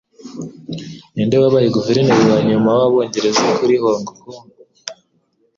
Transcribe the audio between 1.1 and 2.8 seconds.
Ninde Wabaye Guverineri Wanyuma